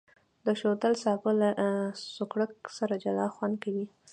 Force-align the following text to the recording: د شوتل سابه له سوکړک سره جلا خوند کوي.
د 0.45 0.47
شوتل 0.59 0.93
سابه 1.03 1.31
له 1.41 1.49
سوکړک 2.15 2.53
سره 2.77 2.93
جلا 3.03 3.27
خوند 3.35 3.55
کوي. 3.63 3.85